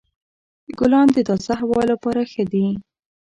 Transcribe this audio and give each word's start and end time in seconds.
ګلان 0.77 1.07
د 1.13 1.17
تازه 1.27 1.53
هوا 1.61 1.81
لپاره 1.91 2.21
ښه 2.31 2.43
دي. 2.51 2.67